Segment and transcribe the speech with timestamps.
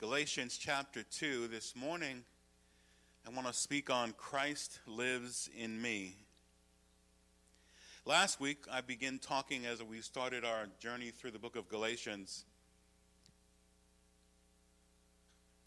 [0.00, 1.48] Galatians chapter 2.
[1.48, 2.22] This morning,
[3.26, 6.14] I want to speak on Christ lives in me.
[8.04, 12.44] Last week, I began talking as we started our journey through the book of Galatians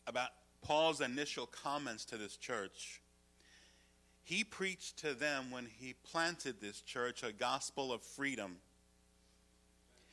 [0.07, 0.29] about
[0.61, 3.01] Paul's initial comments to this church.
[4.23, 8.59] He preached to them when he planted this church a gospel of freedom.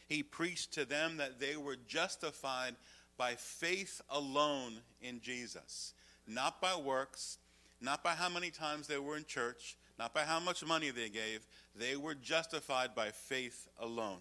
[0.08, 2.74] He preached to them that they were justified
[3.18, 5.92] by faith alone in Jesus,
[6.26, 7.38] not by works,
[7.80, 11.08] not by how many times they were in church, not by how much money they
[11.08, 11.46] gave.
[11.74, 14.20] They were justified by faith alone.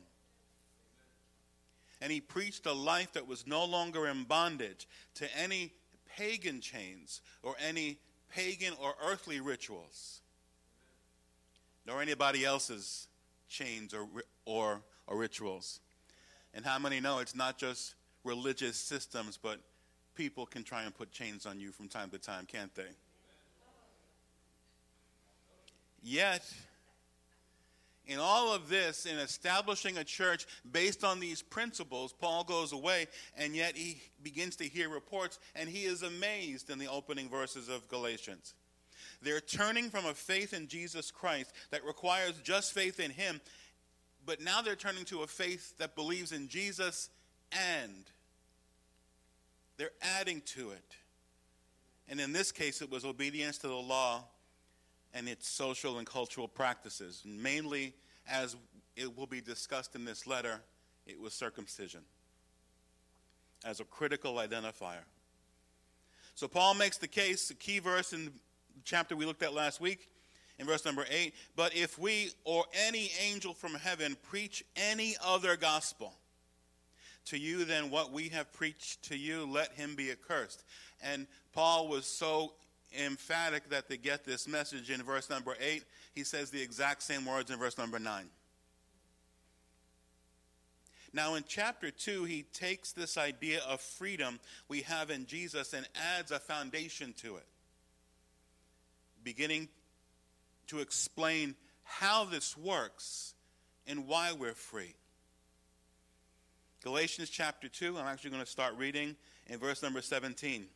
[2.02, 5.72] And he preached a life that was no longer in bondage to any
[6.16, 7.98] pagan chains or any
[8.30, 10.22] pagan or earthly rituals,
[11.86, 13.08] nor anybody else's
[13.48, 14.08] chains or,
[14.46, 15.80] or, or rituals.
[16.54, 17.96] And how many know it's not just
[18.28, 19.60] religious systems, but
[20.14, 22.84] people can try and put chains on you from time to time, can't they?
[26.04, 26.44] Yet,
[28.06, 33.08] in all of this, in establishing a church based on these principles, Paul goes away,
[33.38, 37.70] and yet he begins to hear reports, and he is amazed in the opening verses
[37.70, 38.54] of Galatians.
[39.22, 43.42] They're turning from a faith in Jesus Christ that requires just faith in him,
[44.26, 47.10] but now they're turning to a faith that believes in Jesus
[47.52, 48.06] and
[49.78, 50.96] they're adding to it.
[52.10, 54.26] And in this case, it was obedience to the law
[55.14, 57.24] and its social and cultural practices.
[57.26, 57.94] Mainly,
[58.30, 58.56] as
[58.96, 60.60] it will be discussed in this letter,
[61.06, 62.02] it was circumcision
[63.66, 65.04] as a critical identifier.
[66.36, 68.32] So, Paul makes the case, the key verse in the
[68.84, 70.10] chapter we looked at last week,
[70.60, 75.56] in verse number 8 But if we or any angel from heaven preach any other
[75.56, 76.14] gospel,
[77.30, 80.64] to you then what we have preached to you, let him be accursed.
[81.02, 82.54] And Paul was so
[82.98, 85.84] emphatic that they get this message in verse number 8.
[86.14, 88.30] He says the exact same words in verse number 9.
[91.14, 95.88] Now, in chapter 2, he takes this idea of freedom we have in Jesus and
[96.18, 97.46] adds a foundation to it,
[99.24, 99.70] beginning
[100.68, 103.34] to explain how this works
[103.88, 104.96] and why we're free.
[106.84, 109.16] Galatians chapter 2, I'm actually going to start reading
[109.48, 110.68] in verse number 17.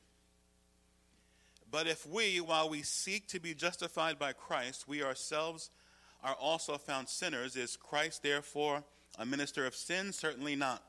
[1.70, 5.70] But if we, while we seek to be justified by Christ, we ourselves
[6.24, 8.84] are also found sinners, is Christ therefore
[9.20, 10.12] a minister of sin?
[10.12, 10.84] Certainly not.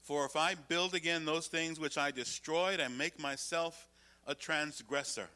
[0.00, 3.88] For if I build again those things which I destroyed, I make myself
[4.26, 5.28] a transgressor.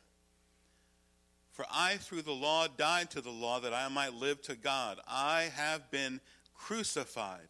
[1.53, 4.99] For I, through the law, died to the law that I might live to God.
[5.07, 6.21] I have been
[6.55, 7.49] crucified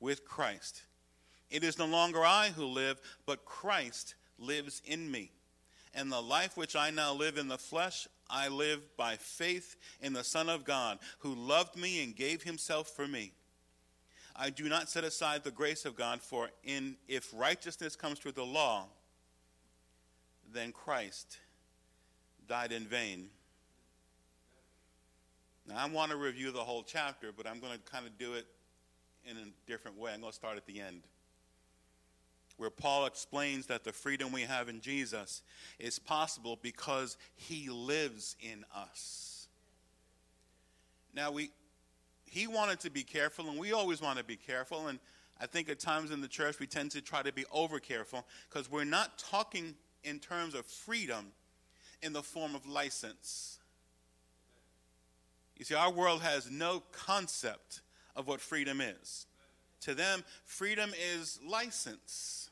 [0.00, 0.82] with Christ.
[1.50, 5.30] It is no longer I who live, but Christ lives in me.
[5.94, 10.12] And the life which I now live in the flesh, I live by faith in
[10.12, 13.32] the Son of God, who loved me and gave himself for me.
[14.34, 18.32] I do not set aside the grace of God, for in if righteousness comes through
[18.32, 18.86] the law,
[20.52, 21.38] then Christ
[22.46, 23.30] died in vain.
[25.66, 28.34] Now, I want to review the whole chapter, but I'm going to kind of do
[28.34, 28.46] it
[29.28, 30.12] in a different way.
[30.12, 31.02] I'm going to start at the end,
[32.56, 35.42] where Paul explains that the freedom we have in Jesus
[35.78, 39.48] is possible because he lives in us.
[41.14, 41.50] Now, we,
[42.24, 44.88] he wanted to be careful, and we always want to be careful.
[44.88, 44.98] And
[45.40, 48.26] I think at times in the church we tend to try to be over careful
[48.48, 51.32] because we're not talking in terms of freedom
[52.02, 53.58] in the form of license.
[55.56, 57.80] You see, our world has no concept
[58.16, 59.26] of what freedom is.
[59.82, 62.50] To them, freedom is license.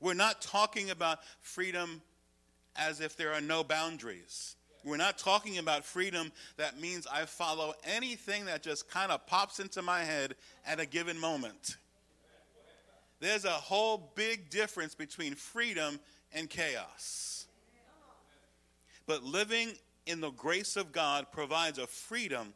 [0.00, 2.02] We're not talking about freedom
[2.76, 4.56] as if there are no boundaries.
[4.84, 9.58] We're not talking about freedom that means I follow anything that just kind of pops
[9.58, 10.34] into my head
[10.66, 11.76] at a given moment.
[13.20, 15.98] There's a whole big difference between freedom
[16.32, 17.46] and chaos.
[19.06, 19.72] But living
[20.06, 22.54] in the grace of God provides a freedom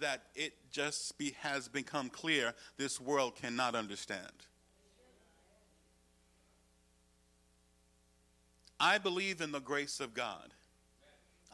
[0.00, 4.32] that it just be, has become clear this world cannot understand.
[8.78, 10.52] I believe in the grace of God.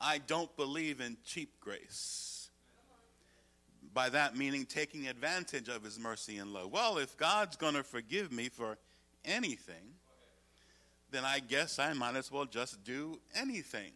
[0.00, 2.50] I don't believe in cheap grace.
[3.94, 6.72] By that meaning taking advantage of his mercy and love.
[6.72, 8.78] Well, if God's going to forgive me for
[9.24, 9.94] anything,
[11.10, 13.92] then I guess I might as well just do anything.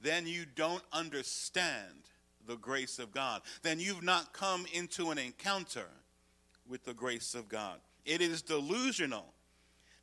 [0.00, 2.08] Then you don't understand
[2.46, 3.42] the grace of God.
[3.62, 5.86] Then you've not come into an encounter
[6.68, 7.78] with the grace of God.
[8.04, 9.26] It is delusional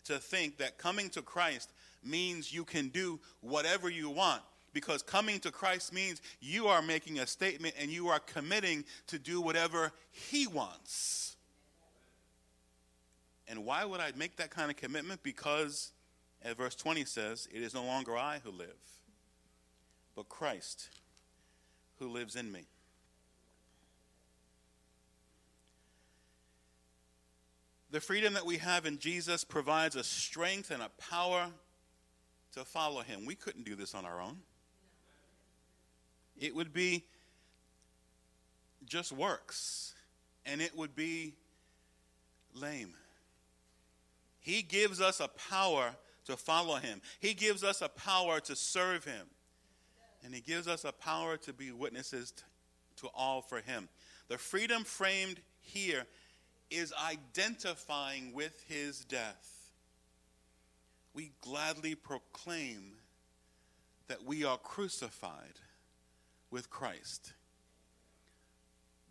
[0.05, 1.71] to think that coming to Christ
[2.03, 4.41] means you can do whatever you want.
[4.73, 9.19] Because coming to Christ means you are making a statement and you are committing to
[9.19, 11.35] do whatever He wants.
[13.47, 15.21] And why would I make that kind of commitment?
[15.21, 15.91] Because,
[16.41, 18.69] as verse 20 says, it is no longer I who live,
[20.15, 20.89] but Christ
[21.99, 22.65] who lives in me.
[27.91, 31.47] The freedom that we have in Jesus provides a strength and a power
[32.53, 33.25] to follow him.
[33.25, 34.37] We couldn't do this on our own.
[36.39, 37.05] It would be
[38.85, 39.93] just works,
[40.45, 41.35] and it would be
[42.53, 42.93] lame.
[44.39, 45.95] He gives us a power
[46.25, 49.27] to follow him, He gives us a power to serve him,
[50.23, 52.33] and He gives us a power to be witnesses
[52.97, 53.89] to all for him.
[54.27, 56.05] The freedom framed here
[56.69, 59.71] is identifying with his death.
[61.13, 62.93] We gladly proclaim
[64.07, 65.59] that we are crucified
[66.49, 67.33] with Christ.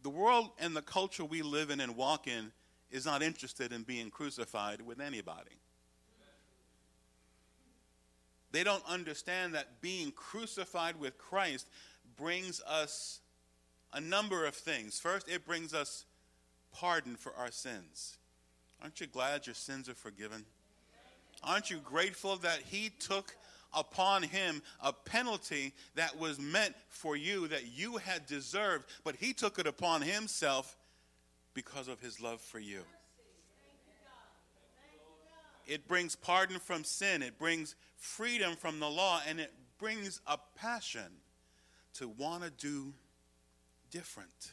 [0.03, 2.53] The world and the culture we live in and walk in
[2.91, 5.62] is not interested in being crucified with anybody.
[8.53, 11.67] They don't understand that being crucified with Christ
[12.17, 13.21] brings us
[13.93, 15.01] a number of things.
[15.01, 16.05] First, it brings us
[16.73, 18.19] pardon for our sins.
[18.83, 20.45] Aren't you glad your sins are forgiven?
[21.43, 23.35] Aren't you grateful that He took
[23.75, 29.33] upon Him a penalty that was meant for you, that you had deserved, but He
[29.33, 30.77] took it upon Himself
[31.55, 32.83] because of His love for you?
[35.67, 40.39] It brings pardon from sin, it brings freedom from the law, and it brings a
[40.57, 41.21] passion
[41.95, 42.93] to want to do
[43.91, 44.53] different.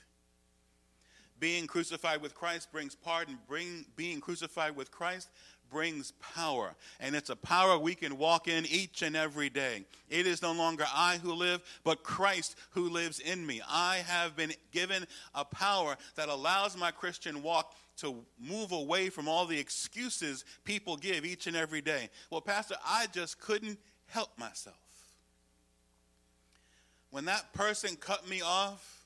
[1.39, 3.37] Being crucified with Christ brings pardon.
[3.47, 5.29] Bring, being crucified with Christ
[5.69, 6.75] brings power.
[6.99, 9.85] And it's a power we can walk in each and every day.
[10.09, 13.61] It is no longer I who live, but Christ who lives in me.
[13.69, 19.27] I have been given a power that allows my Christian walk to move away from
[19.27, 22.09] all the excuses people give each and every day.
[22.29, 24.75] Well, Pastor, I just couldn't help myself.
[27.11, 29.05] When that person cut me off,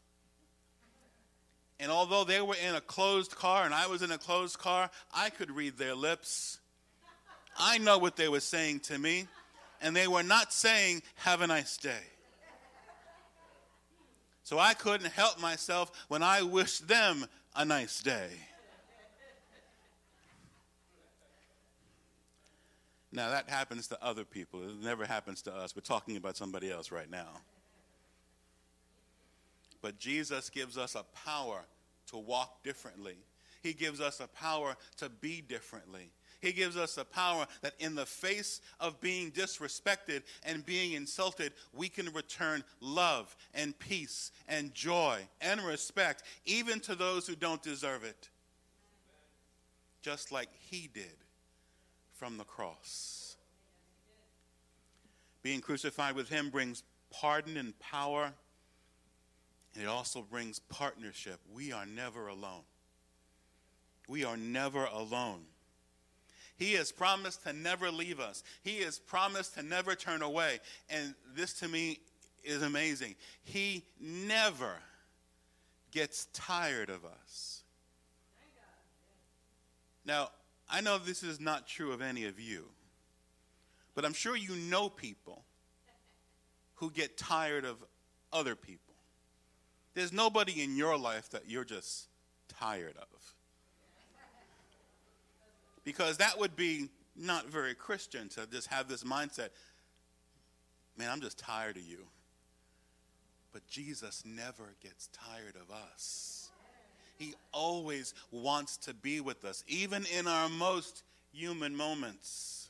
[1.80, 4.90] and although they were in a closed car and I was in a closed car,
[5.14, 6.60] I could read their lips.
[7.58, 9.28] I know what they were saying to me,
[9.82, 12.04] and they were not saying, Have a nice day.
[14.44, 17.26] So I couldn't help myself when I wished them
[17.56, 18.30] a nice day.
[23.14, 24.64] Now, that happens to other people.
[24.64, 25.76] It never happens to us.
[25.76, 27.30] We're talking about somebody else right now.
[29.84, 31.60] But Jesus gives us a power
[32.08, 33.18] to walk differently.
[33.62, 36.10] He gives us a power to be differently.
[36.42, 41.54] He gives us a power that in the face of being disrespected and being insulted,
[41.72, 47.62] we can return love and peace and joy and respect, even to those who don't
[47.62, 48.30] deserve it.
[50.02, 51.23] Just like He did
[52.16, 53.36] from the cross.
[55.42, 58.34] Being crucified with Him brings pardon and power
[59.74, 61.40] and it also brings partnership.
[61.54, 62.64] We are never alone.
[64.08, 65.42] We are never alone.
[66.56, 68.44] He has promised to never leave us.
[68.62, 70.60] He has promised to never turn away.
[70.90, 72.00] And this to me
[72.44, 73.16] is amazing.
[73.44, 74.76] He never
[75.92, 77.64] gets tired of us.
[80.06, 80.30] Now,
[80.74, 82.66] I know this is not true of any of you,
[83.94, 85.46] but I'm sure you know people
[86.76, 87.78] who get tired of
[88.34, 88.96] other people.
[89.94, 92.08] There's nobody in your life that you're just
[92.60, 93.34] tired of.
[95.84, 99.50] Because that would be not very Christian to just have this mindset
[100.98, 102.06] man, I'm just tired of you.
[103.52, 106.43] But Jesus never gets tired of us.
[107.24, 112.68] He always wants to be with us, even in our most human moments.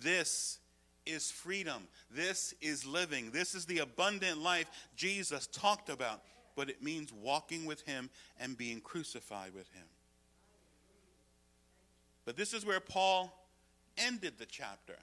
[0.00, 0.58] This
[1.04, 1.88] is freedom.
[2.10, 3.32] This is living.
[3.32, 6.22] This is the abundant life Jesus talked about,
[6.54, 9.86] but it means walking with Him and being crucified with Him.
[12.24, 13.36] But this is where Paul
[13.98, 14.96] ended the chapter.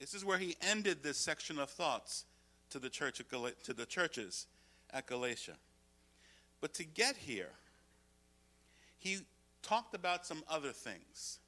[0.00, 2.24] This is where he ended this section of thoughts
[2.70, 3.20] to the church
[3.64, 4.46] to the churches
[4.90, 5.56] at Galatia.
[6.62, 7.50] But to get here,
[8.96, 9.18] he
[9.62, 11.40] talked about some other things.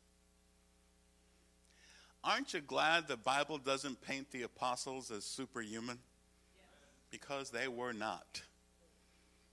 [2.24, 5.98] Aren't you glad the Bible doesn't paint the apostles as superhuman?
[7.10, 8.42] Because they were not.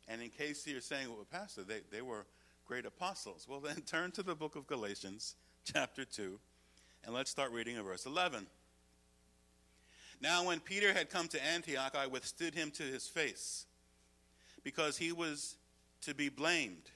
[0.08, 2.26] And in case you're saying, well, Pastor, they, they were
[2.66, 3.46] great apostles.
[3.48, 6.40] Well, then turn to the book of Galatians, chapter 2,
[7.06, 8.48] and let's start reading in verse 11.
[10.22, 13.66] Now, when Peter had come to Antioch, I withstood him to his face,
[14.64, 15.58] because he was
[16.02, 16.90] to be blamed.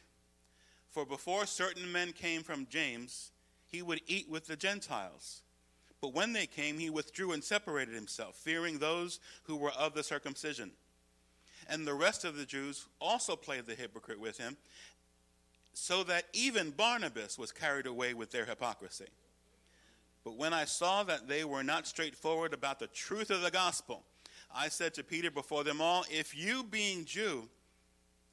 [0.89, 3.31] For before certain men came from James,
[3.65, 5.41] he would eat with the Gentiles.
[6.01, 10.03] But when they came, he withdrew and separated himself, fearing those who were of the
[10.03, 10.71] circumcision.
[11.67, 14.57] And the rest of the Jews also played the hypocrite with him,
[15.73, 19.07] so that even Barnabas was carried away with their hypocrisy.
[20.23, 24.03] But when I saw that they were not straightforward about the truth of the gospel,
[24.57, 27.49] I said to Peter before them all, If you, being Jew,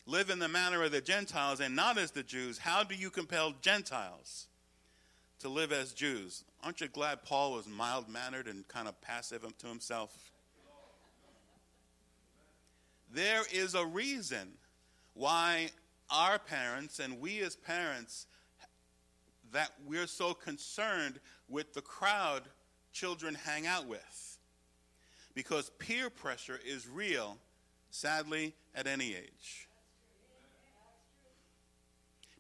[0.07, 3.11] live in the manner of the Gentiles and not as the Jews, how do you
[3.11, 4.47] compel Gentiles
[5.41, 6.45] to live as Jews?
[6.63, 10.17] Aren't you glad Paul was mild mannered and kind of passive to himself?
[13.13, 14.53] There is a reason
[15.15, 15.71] why
[16.09, 18.27] our parents and we as parents
[19.51, 22.43] that we're so concerned with the crowd
[22.93, 24.32] children hang out with.
[25.35, 27.39] Because peer pressure is real,
[27.91, 29.69] sadly, at any age.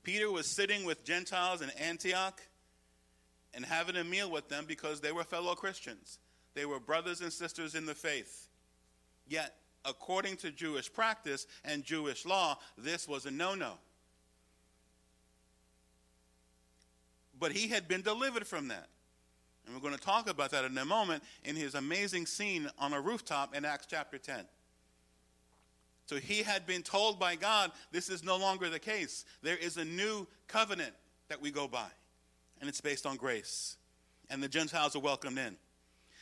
[0.02, 2.40] Peter was sitting with Gentiles in Antioch
[3.54, 6.18] and having a meal with them because they were fellow Christians.
[6.54, 8.49] They were brothers and sisters in the faith.
[9.28, 13.75] Yet, according to Jewish practice and Jewish law, this was a no no.
[17.38, 18.88] But he had been delivered from that.
[19.66, 22.92] And we're going to talk about that in a moment in his amazing scene on
[22.92, 24.45] a rooftop in Acts chapter 10.
[26.07, 29.25] So he had been told by God, this is no longer the case.
[29.42, 30.92] There is a new covenant
[31.28, 31.87] that we go by,
[32.61, 33.76] and it's based on grace.
[34.28, 35.57] And the Gentiles are welcomed in.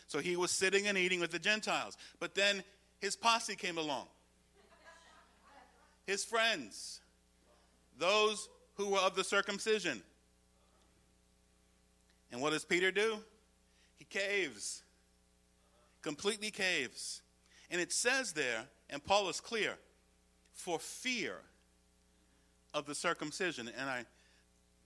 [0.07, 1.97] So he was sitting and eating with the Gentiles.
[2.19, 2.63] But then
[3.01, 4.07] his posse came along.
[6.07, 7.01] His friends,
[7.99, 10.03] those who were of the circumcision.
[12.33, 13.19] And what does Peter do?
[14.01, 14.83] He caves,
[16.01, 17.21] completely caves.
[17.71, 19.77] And it says there, and Paul is clear,
[20.55, 21.37] for fear
[22.73, 23.71] of the circumcision.
[23.79, 24.07] And I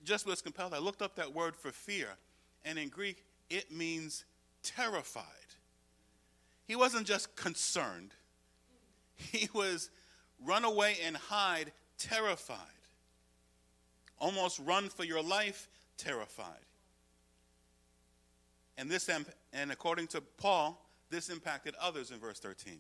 [0.03, 2.09] just was compelled, I looked up that word for fear,
[2.65, 4.25] and in Greek, it means
[4.65, 5.25] terrified.
[6.67, 8.11] He wasn't just concerned,
[9.17, 9.91] he was
[10.45, 12.59] run away and hide, terrified.
[14.19, 16.64] Almost run for your life, terrified.
[18.77, 19.09] And this,
[19.53, 22.79] and according to Paul, this impacted others in verse 13.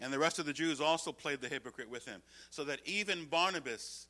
[0.00, 3.24] And the rest of the Jews also played the hypocrite with him, so that even
[3.24, 4.06] Barnabas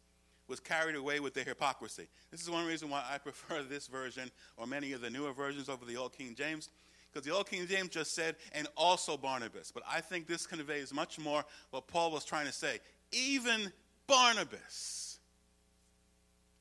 [0.49, 2.09] was carried away with their hypocrisy.
[2.31, 5.69] This is one reason why I prefer this version or many of the newer versions
[5.69, 6.71] over the Old King James,
[7.11, 9.71] because the Old King James just said, and also Barnabas.
[9.73, 12.81] But I think this conveys much more what Paul was trying to say.
[13.13, 13.73] Even
[14.07, 15.19] Barnabas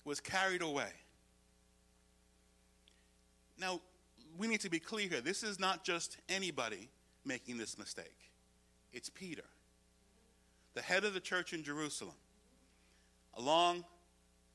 [0.05, 0.91] was carried away.
[3.59, 3.81] Now,
[4.37, 5.21] we need to be clear here.
[5.21, 6.89] This is not just anybody
[7.25, 8.31] making this mistake,
[8.93, 9.43] it's Peter,
[10.73, 12.15] the head of the church in Jerusalem,
[13.35, 13.83] along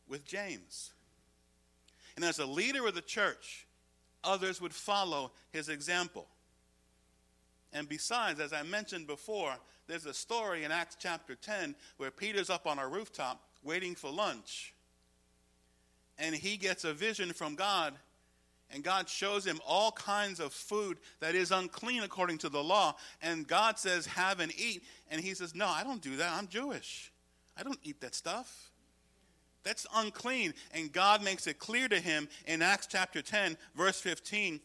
[0.08, 0.92] with James.
[2.16, 3.66] And as a leader of the church,
[4.22, 6.26] others would follow his example.
[7.72, 9.54] And besides, as I mentioned before,
[9.86, 14.10] there's a story in Acts chapter 10 where Peter's up on a rooftop waiting for
[14.10, 14.74] lunch.
[16.18, 17.94] And he gets a vision from God
[18.72, 22.96] and God shows him all kinds of food that is unclean according to the law.
[23.20, 24.82] And God says, Have and eat.
[25.10, 26.32] And he says, No, I don't do that.
[26.32, 27.12] I'm Jewish.
[27.56, 28.70] I don't eat that stuff.
[29.62, 30.54] That's unclean.
[30.72, 34.58] And God makes it clear to him in Acts chapter 10, verse 15.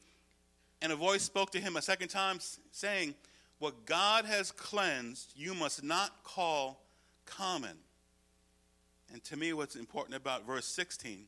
[0.82, 2.40] And a voice spoke to him a second time,
[2.72, 3.14] saying,
[3.60, 6.82] What God has cleansed, you must not call
[7.26, 7.78] common.
[9.12, 11.26] And to me, what's important about verse 16,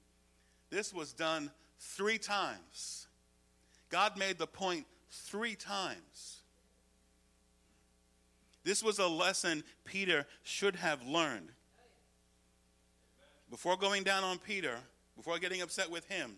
[0.70, 3.08] this was done three times.
[3.90, 6.38] God made the point three times.
[8.64, 11.50] This was a lesson Peter should have learned.
[13.50, 14.76] Before going down on Peter,
[15.16, 16.38] before getting upset with him,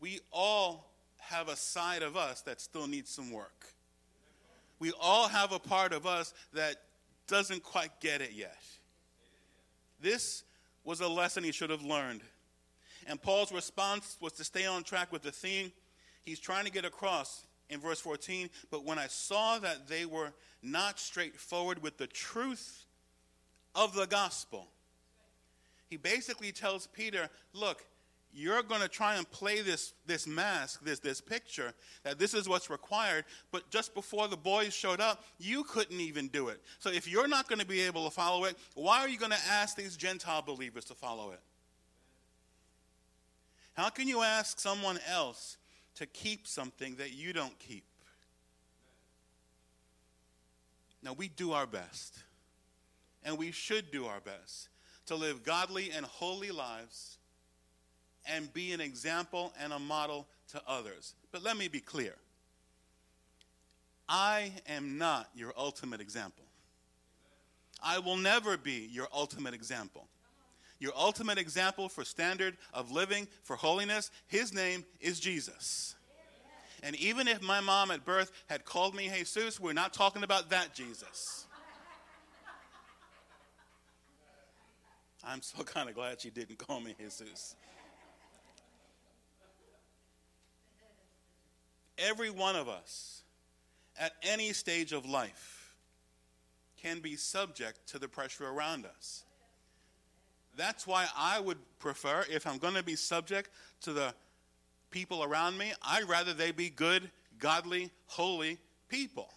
[0.00, 3.66] we all have a side of us that still needs some work.
[4.80, 6.76] We all have a part of us that
[7.26, 8.62] doesn't quite get it yet.
[10.00, 10.44] This
[10.84, 12.22] was a lesson he should have learned.
[13.08, 15.72] And Paul's response was to stay on track with the theme
[16.28, 18.50] he's trying to get across in verse 14.
[18.70, 22.84] But when I saw that they were not straightforward with the truth
[23.74, 24.68] of the gospel,
[25.88, 27.84] he basically tells Peter, Look,
[28.30, 31.72] you're going to try and play this, this mask, this, this picture,
[32.04, 33.24] that this is what's required.
[33.50, 36.60] But just before the boys showed up, you couldn't even do it.
[36.78, 39.32] So if you're not going to be able to follow it, why are you going
[39.32, 41.40] to ask these Gentile believers to follow it?
[43.78, 45.56] How can you ask someone else
[45.94, 47.84] to keep something that you don't keep?
[51.00, 52.18] Now, we do our best,
[53.22, 54.68] and we should do our best
[55.06, 57.18] to live godly and holy lives
[58.26, 61.14] and be an example and a model to others.
[61.30, 62.16] But let me be clear
[64.08, 66.46] I am not your ultimate example.
[67.80, 70.08] I will never be your ultimate example.
[70.80, 75.96] Your ultimate example for standard of living, for holiness, his name is Jesus.
[76.82, 80.50] And even if my mom at birth had called me Jesus, we're not talking about
[80.50, 81.46] that Jesus.
[85.24, 87.56] I'm so kind of glad she didn't call me Jesus.
[91.98, 93.22] Every one of us
[93.98, 95.74] at any stage of life
[96.80, 99.24] can be subject to the pressure around us.
[100.58, 103.48] That's why I would prefer, if I'm going to be subject
[103.82, 104.12] to the
[104.90, 109.32] people around me, I'd rather they be good, godly, holy people.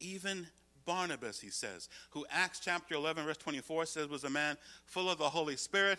[0.00, 0.46] Even
[0.86, 5.18] Barnabas, he says, who Acts chapter 11, verse 24 says was a man full of
[5.18, 5.98] the Holy Spirit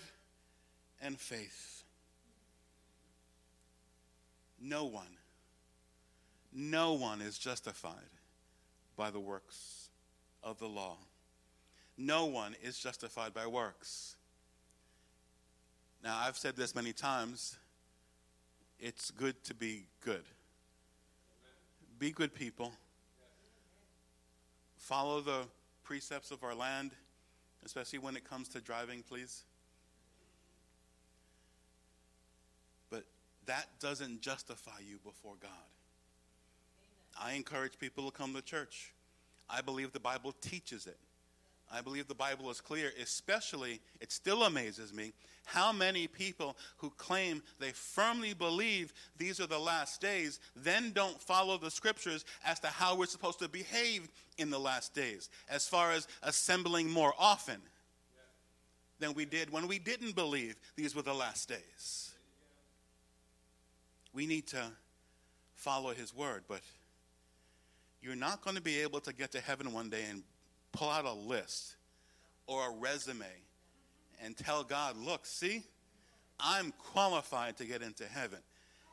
[0.99, 1.83] and faith.
[4.59, 5.17] No one,
[6.51, 8.09] no one is justified
[8.95, 9.89] by the works
[10.41, 10.97] of the law.
[11.97, 14.15] No one is justified by works.
[16.03, 17.57] Now, I've said this many times.
[18.79, 20.23] It's good to be good.
[21.97, 22.71] Be good people.
[24.77, 25.47] Follow the
[25.83, 26.91] precepts of our land,
[27.65, 29.43] especially when it comes to driving, please.
[32.91, 33.05] But
[33.47, 35.51] that doesn't justify you before God.
[37.19, 38.93] I encourage people to come to church.
[39.49, 40.99] I believe the Bible teaches it.
[41.71, 45.13] I believe the Bible is clear, especially, it still amazes me
[45.45, 51.21] how many people who claim they firmly believe these are the last days then don't
[51.21, 55.67] follow the scriptures as to how we're supposed to behave in the last days, as
[55.67, 57.61] far as assembling more often
[58.99, 62.11] than we did when we didn't believe these were the last days.
[64.13, 64.63] We need to
[65.55, 66.61] follow his word, but
[68.01, 70.23] you're not going to be able to get to heaven one day and
[70.71, 71.75] pull out a list
[72.45, 73.25] or a resume
[74.23, 75.63] and tell God, look, see,
[76.39, 78.39] I'm qualified to get into heaven.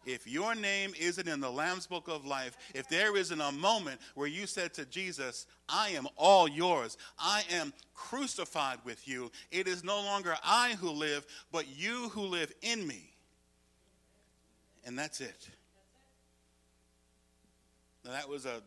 [0.07, 4.01] If your name isn't in the Lamb's Book of Life, if there isn't a moment
[4.15, 9.67] where you said to Jesus, I am all yours, I am crucified with you, it
[9.67, 13.15] is no longer I who live, but you who live in me.
[14.85, 15.49] And that's it.
[18.05, 18.61] Now, that was a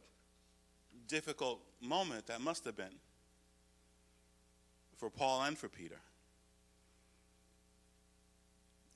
[1.08, 3.00] difficult moment, that must have been
[4.98, 6.00] for Paul and for Peter.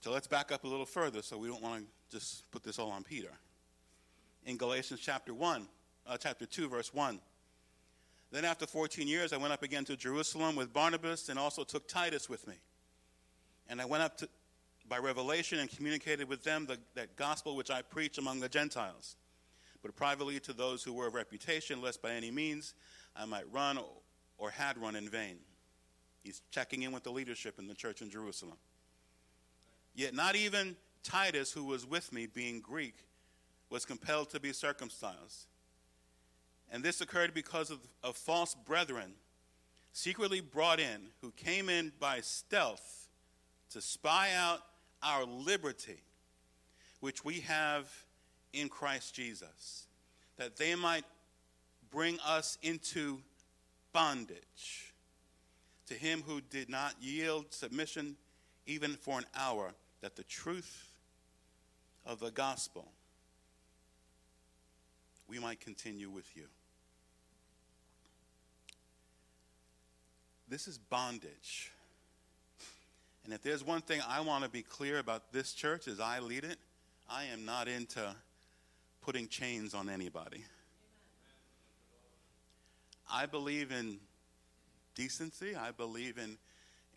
[0.02, 2.80] So let's back up a little further so we don't want to just put this
[2.80, 3.32] all on Peter.
[4.46, 5.68] In Galatians chapter 1,
[6.08, 7.20] uh, chapter 2, verse 1.
[8.32, 11.88] Then after 14 years, I went up again to Jerusalem with Barnabas and also took
[11.88, 12.56] Titus with me.
[13.70, 14.30] And I went up to,
[14.90, 19.18] by revelation and communicated with them the, that gospel which I preach among the Gentiles,
[19.82, 22.74] but privately to those who were of reputation, lest by any means
[23.16, 23.80] I might run
[24.38, 25.38] or had run in vain.
[26.24, 28.58] He's checking in with the leadership in the church in Jerusalem.
[29.94, 32.96] Yet, not even Titus, who was with me, being Greek,
[33.70, 35.48] was compelled to be circumcised.
[36.72, 39.14] And this occurred because of, of false brethren,
[39.92, 43.10] secretly brought in, who came in by stealth
[43.72, 44.60] to spy out
[45.04, 46.04] our liberty,
[47.00, 47.90] which we have
[48.54, 49.88] in Christ Jesus,
[50.38, 51.06] that they might
[51.92, 53.20] bring us into
[53.94, 54.94] bondage
[55.88, 58.16] to him who did not yield submission
[58.66, 60.92] even for an hour, that the truth
[62.06, 62.88] of the gospel
[65.28, 66.44] we might continue with you.
[70.48, 71.72] This is bondage.
[73.24, 76.20] And if there's one thing I want to be clear about this church as I
[76.20, 76.58] lead it,
[77.10, 78.14] I am not into
[79.02, 80.44] putting chains on anybody.
[83.12, 83.98] I believe in
[84.96, 85.56] decency.
[85.56, 86.38] I believe in,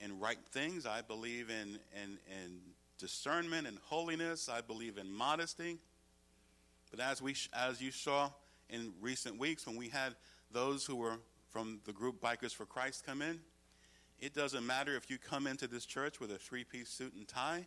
[0.00, 0.86] in right things.
[0.86, 2.60] I believe in, in, in
[2.98, 4.48] discernment and holiness.
[4.48, 5.78] I believe in modesty.
[6.90, 8.30] But as, we, as you saw
[8.70, 10.14] in recent weeks, when we had
[10.52, 11.18] those who were
[11.50, 13.40] from the group Bikers for Christ come in,
[14.20, 17.26] it doesn't matter if you come into this church with a three piece suit and
[17.26, 17.66] tie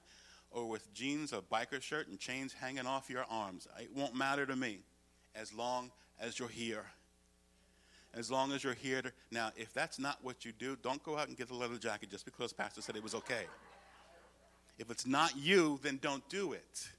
[0.52, 3.68] or with jeans, a biker shirt, and chains hanging off your arms.
[3.80, 4.80] It won't matter to me
[5.36, 6.86] as long as you're here
[8.18, 9.02] as long as you're here.
[9.02, 11.78] To, now, if that's not what you do, don't go out and get a leather
[11.78, 13.46] jacket just because Pastor said it was okay.
[14.80, 16.90] If it's not you, then don't do it.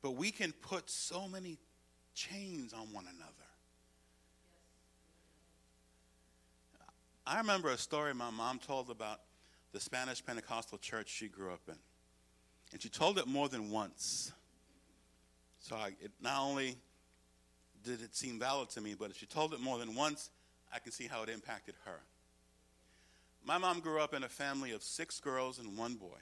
[0.00, 1.58] But we can put so many
[2.14, 3.47] chains on one another.
[7.28, 9.20] I remember a story my mom told about
[9.72, 11.74] the Spanish Pentecostal church she grew up in.
[12.72, 14.32] And she told it more than once.
[15.58, 16.78] So I, it not only
[17.84, 20.30] did it seem valid to me, but if she told it more than once,
[20.72, 22.00] I can see how it impacted her.
[23.44, 26.18] My mom grew up in a family of six girls and one boy.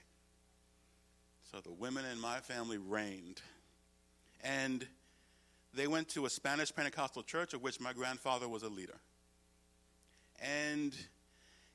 [1.52, 3.40] So the women in my family reigned.
[4.42, 4.84] And
[5.72, 8.98] they went to a Spanish Pentecostal church of which my grandfather was a leader.
[10.40, 10.94] And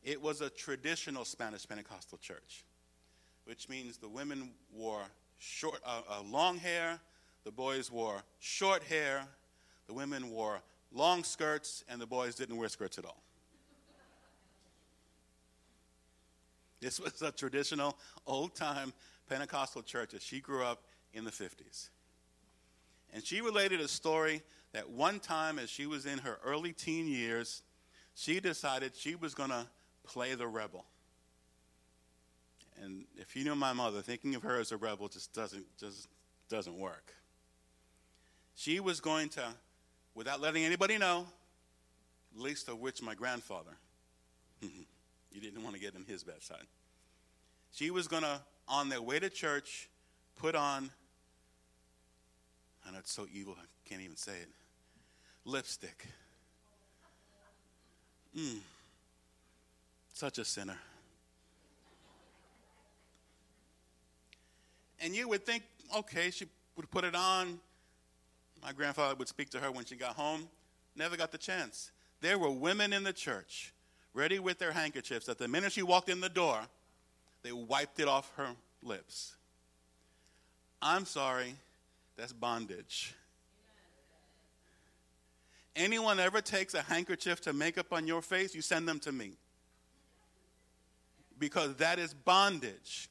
[0.04, 2.64] it was a traditional Spanish Pentecostal church,
[3.46, 5.04] which means the women wore
[5.38, 7.00] short, uh, uh, long hair,
[7.44, 9.26] the boys wore short hair,
[9.88, 13.24] the women wore long skirts, and the boys didn't wear skirts at all.
[16.80, 18.92] This was a traditional, old time
[19.30, 21.90] Pentecostal church as she grew up in the 50s.
[23.14, 24.42] And she related a story
[24.74, 27.62] that one time, as she was in her early teen years,
[28.16, 29.66] she decided she was going to
[30.04, 30.86] play the rebel.
[32.82, 36.08] And if you know my mother, thinking of her as a rebel just doesn't, just
[36.50, 37.14] doesn't work.
[38.56, 39.44] She was going to,
[40.16, 41.28] without letting anybody know,
[42.36, 43.72] least of which my grandfather,
[44.62, 46.66] you didn't want to get in his bad side.
[47.72, 49.90] She was going to, on their way to church,
[50.38, 50.90] put on,
[52.86, 54.50] I know it's so evil, I can't even say it,
[55.46, 56.08] lipstick.
[58.38, 58.60] Mm.
[60.14, 60.78] Such a sinner.
[65.00, 65.64] And you would think,
[65.98, 67.60] okay, she would put it on.
[68.64, 70.48] My grandfather would speak to her when she got home.
[70.96, 71.92] Never got the chance.
[72.22, 73.74] There were women in the church
[74.14, 76.60] ready with their handkerchiefs that the minute she walked in the door,
[77.44, 78.50] they wiped it off her
[78.84, 79.36] lips.
[80.82, 81.56] I'm sorry,
[82.18, 83.16] that's bondage.
[85.76, 89.12] Anyone ever takes a handkerchief to make up on your face, you send them to
[89.12, 89.34] me.
[91.40, 93.10] Because that is bondage.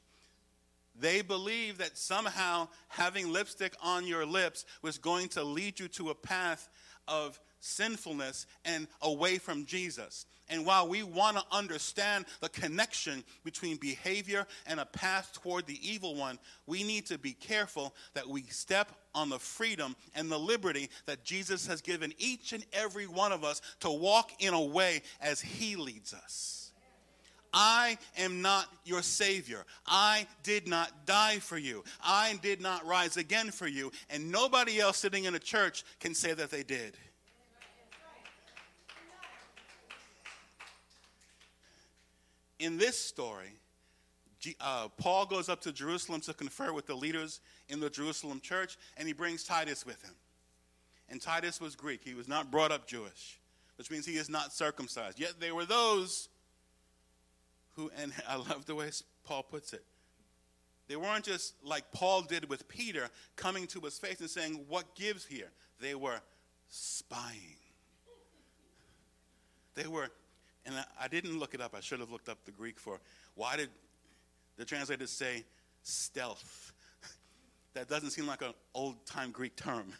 [0.99, 6.09] They believe that somehow having lipstick on your lips was going to lead you to
[6.11, 6.69] a path
[7.07, 10.25] of sinfulness and away from Jesus.
[10.51, 15.79] And while we want to understand the connection between behavior and a path toward the
[15.81, 16.37] evil one,
[16.67, 21.23] we need to be careful that we step on the freedom and the liberty that
[21.23, 25.39] Jesus has given each and every one of us to walk in a way as
[25.39, 26.73] He leads us.
[27.53, 29.65] I am not your Savior.
[29.85, 31.83] I did not die for you.
[32.03, 33.91] I did not rise again for you.
[34.09, 36.97] And nobody else sitting in a church can say that they did.
[42.61, 43.55] In this story,
[44.59, 48.77] uh, Paul goes up to Jerusalem to confer with the leaders in the Jerusalem church,
[48.97, 50.13] and he brings Titus with him.
[51.09, 53.39] And Titus was Greek, he was not brought up Jewish,
[53.79, 55.19] which means he is not circumcised.
[55.19, 56.29] Yet there were those
[57.75, 58.91] who, and I love the way
[59.23, 59.83] Paul puts it,
[60.87, 64.93] they weren't just like Paul did with Peter, coming to his face and saying, What
[64.93, 65.49] gives here?
[65.79, 66.21] They were
[66.69, 67.57] spying.
[69.73, 70.09] They were
[70.65, 71.73] and I, I didn't look it up.
[71.75, 72.99] I should have looked up the Greek for
[73.35, 73.69] why did
[74.57, 75.43] the translators say
[75.83, 76.73] stealth?
[77.73, 79.93] that doesn't seem like an old time Greek term.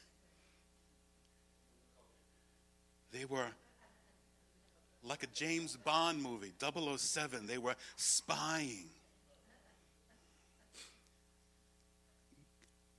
[3.12, 3.48] They were
[5.04, 7.48] like a James Bond movie, 007.
[7.48, 8.86] They were spying.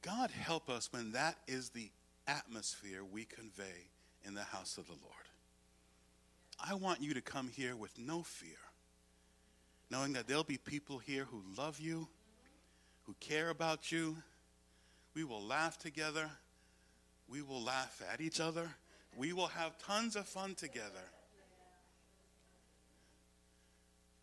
[0.02, 1.90] God help us when that is the
[2.26, 3.86] atmosphere we convey
[4.24, 5.31] in the house of the Lord.
[6.64, 8.58] I want you to come here with no fear,
[9.90, 12.06] knowing that there'll be people here who love you,
[13.04, 14.16] who care about you.
[15.14, 16.30] We will laugh together.
[17.28, 18.68] We will laugh at each other.
[19.16, 21.10] We will have tons of fun together.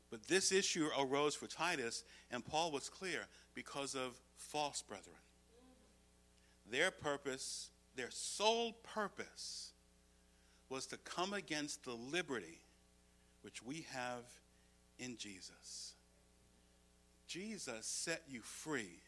[0.10, 5.18] But this issue arose for Titus, and Paul was clear because of false brethren.
[6.72, 9.74] Their purpose, their sole purpose,
[10.70, 12.60] was to come against the liberty
[13.42, 14.24] which we have
[15.00, 15.94] in Jesus.
[17.28, 19.02] Jesus set you free.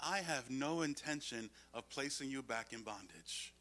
[0.00, 3.52] I have no intention of placing you back in bondage.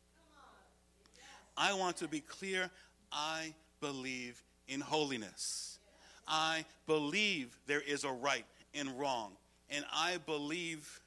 [1.58, 2.70] I want to be clear.
[3.12, 5.80] I believe in holiness.
[6.28, 9.32] I believe there is a right and wrong.
[9.70, 11.02] And I believe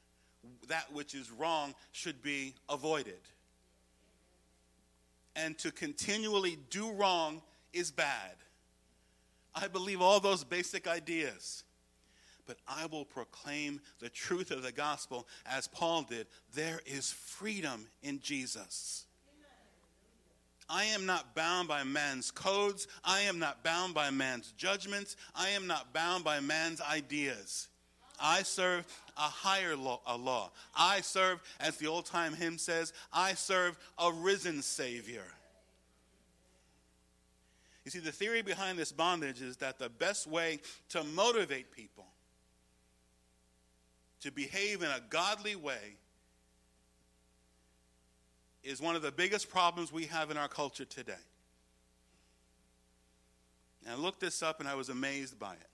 [0.68, 3.20] that which is wrong should be avoided
[5.36, 8.36] and to continually do wrong is bad.
[9.54, 11.64] I believe all those basic ideas.
[12.46, 16.26] But I will proclaim the truth of the gospel as Paul did.
[16.54, 19.06] There is freedom in Jesus.
[20.68, 22.86] I am not bound by man's codes.
[23.04, 25.16] I am not bound by man's judgments.
[25.34, 27.68] I am not bound by man's ideas.
[28.20, 30.50] I serve a higher law, a law.
[30.76, 35.24] I serve, as the old time hymn says, I serve a risen Savior.
[37.84, 42.06] You see, the theory behind this bondage is that the best way to motivate people
[44.20, 45.96] to behave in a godly way
[48.62, 51.14] is one of the biggest problems we have in our culture today.
[53.82, 55.68] And I looked this up and I was amazed by it.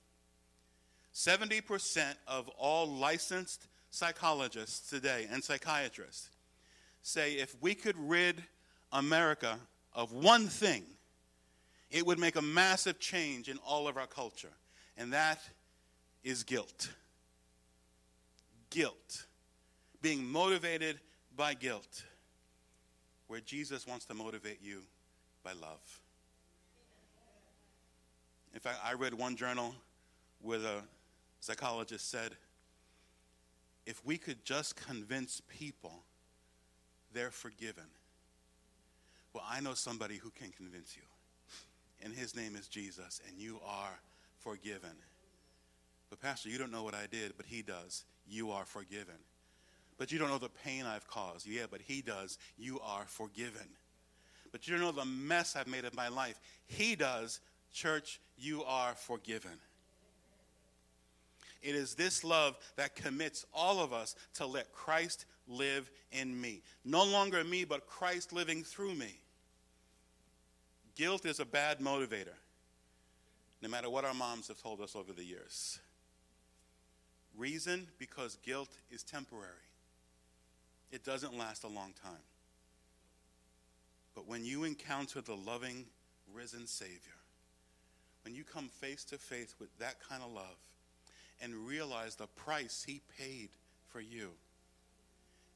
[1.16, 6.28] 70% of all licensed psychologists today and psychiatrists
[7.00, 8.44] say if we could rid
[8.92, 9.58] America
[9.94, 10.82] of one thing,
[11.90, 14.52] it would make a massive change in all of our culture,
[14.98, 15.40] and that
[16.22, 16.90] is guilt.
[18.68, 19.24] Guilt.
[20.02, 21.00] Being motivated
[21.34, 22.04] by guilt
[23.28, 24.82] where Jesus wants to motivate you
[25.42, 26.00] by love.
[28.52, 29.74] In fact, I read one journal
[30.42, 30.82] where the
[31.46, 32.32] psychologist said,
[33.86, 36.02] if we could just convince people
[37.12, 37.84] they're forgiven.
[39.32, 41.02] Well, I know somebody who can convince you,
[42.02, 43.98] and his name is Jesus, and you are
[44.40, 44.90] forgiven.
[46.10, 48.04] But, Pastor, you don't know what I did, but he does.
[48.28, 49.16] You are forgiven.
[49.98, 51.46] But you don't know the pain I've caused.
[51.46, 52.38] Yeah, but He does.
[52.58, 53.68] You are forgiven.
[54.52, 56.38] But you don't know the mess I've made of my life.
[56.66, 57.40] He does.
[57.72, 59.58] Church, you are forgiven.
[61.62, 66.62] It is this love that commits all of us to let Christ live in me.
[66.84, 69.18] No longer me, but Christ living through me.
[70.94, 72.36] Guilt is a bad motivator,
[73.62, 75.78] no matter what our moms have told us over the years.
[77.36, 77.86] Reason?
[77.98, 79.66] Because guilt is temporary
[80.90, 82.24] it doesn't last a long time.
[84.14, 85.84] But when you encounter the loving,
[86.32, 87.12] risen Savior,
[88.24, 90.56] when you come face to face with that kind of love
[91.42, 93.50] and realize the price He paid
[93.88, 94.30] for you,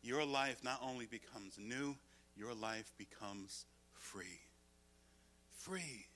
[0.03, 1.97] your life not only becomes new,
[2.37, 4.41] your life becomes free.
[5.53, 6.07] Free.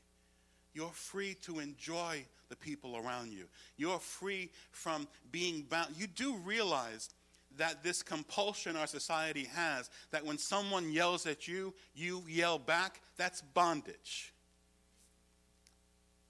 [0.72, 3.44] You're free to enjoy the people around you.
[3.76, 5.94] You're free from being bound.
[5.96, 7.10] You do realize
[7.56, 13.00] that this compulsion our society has that when someone yells at you, you yell back,
[13.16, 14.33] that's bondage.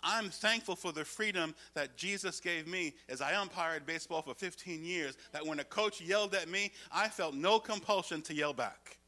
[0.05, 4.85] I'm thankful for the freedom that Jesus gave me as I umpired baseball for 15
[4.85, 8.99] years, that when a coach yelled at me, I felt no compulsion to yell back.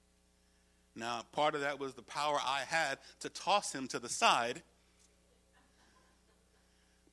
[0.95, 4.63] Now, part of that was the power I had to toss him to the side,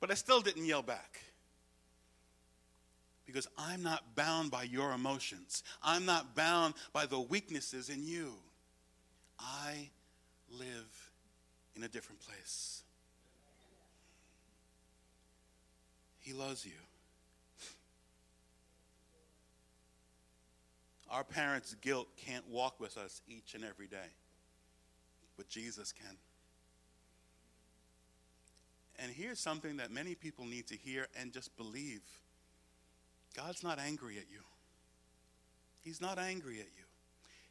[0.00, 1.20] but I still didn't yell back
[3.26, 5.62] because I'm not bound by your emotions.
[5.82, 8.32] I'm not bound by the weaknesses in you.
[9.38, 9.90] I
[10.48, 11.10] live
[11.76, 12.83] in a different place.
[16.24, 16.72] He loves you.
[21.10, 24.10] Our parents' guilt can't walk with us each and every day,
[25.36, 26.16] but Jesus can.
[28.98, 32.00] And here's something that many people need to hear and just believe
[33.36, 34.40] God's not angry at you.
[35.82, 36.84] He's not angry at you.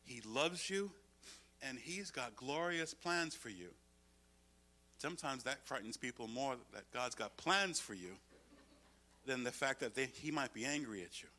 [0.04, 0.90] He loves you,
[1.62, 3.70] and He's got glorious plans for you.
[4.98, 8.18] Sometimes that frightens people more that God's got plans for you
[9.26, 11.30] than the fact that they, He might be angry at you.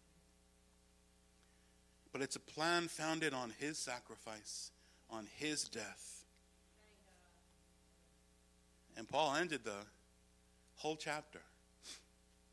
[2.12, 4.70] But it's a plan founded on His sacrifice,
[5.10, 6.24] on His death.
[8.96, 9.84] And Paul ended the
[10.76, 11.40] whole chapter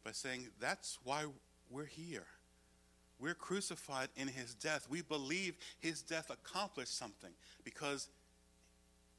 [0.04, 1.26] by saying, That's why
[1.70, 2.26] we're here.
[3.20, 4.88] We're crucified in his death.
[4.89, 7.30] We believe his death accomplished something
[7.63, 8.10] because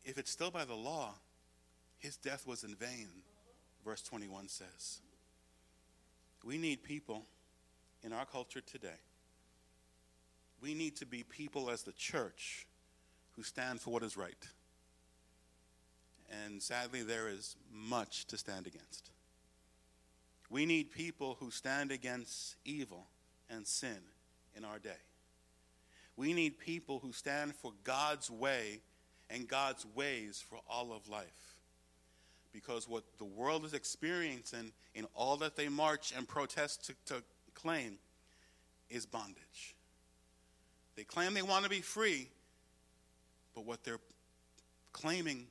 [0.05, 1.15] if it's still by the law,
[1.99, 3.07] his death was in vain,
[3.85, 5.01] verse 21 says.
[6.45, 7.25] We need people
[8.03, 9.01] in our culture today.
[10.61, 12.67] We need to be people as the church
[13.33, 14.47] who stand for what is right.
[16.45, 19.11] And sadly, there is much to stand against.
[20.51, 23.07] We need people who stand against evil
[23.49, 23.99] and sin
[24.57, 24.91] in our day.
[26.17, 28.81] We need people who stand for God's way
[29.31, 31.52] and God's ways for all of life.
[32.53, 37.23] Because what the world is experiencing in all that they march and protest to, to
[37.55, 37.99] claim
[38.91, 39.75] is bondage.
[40.97, 42.29] They claim they want to be free,
[43.55, 44.01] but what they're
[44.93, 45.47] claiming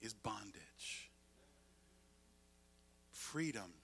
[0.00, 1.10] is bondage.
[3.12, 3.74] freedom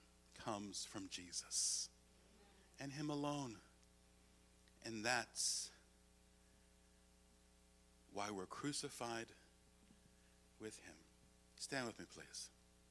[0.43, 1.89] comes from Jesus
[2.79, 3.57] and Him alone.
[4.85, 5.69] And that's
[8.13, 9.27] why we're crucified
[10.59, 10.95] with Him.
[11.57, 12.49] Stand with me, please.